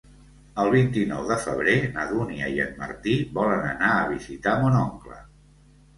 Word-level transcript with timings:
El 0.61 0.69
vint-i-nou 0.75 1.27
de 1.31 1.37
febrer 1.43 1.75
na 1.97 2.07
Dúnia 2.13 2.49
i 2.55 2.63
en 2.65 2.73
Martí 2.81 3.15
volen 3.39 3.69
anar 3.75 3.93
a 3.99 4.11
visitar 4.15 4.57
mon 4.65 4.79
oncle. 4.83 5.25